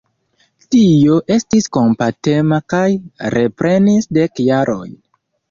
[0.75, 2.81] Dio estis kompatema kaj
[3.37, 4.99] reprenis dek jarojn.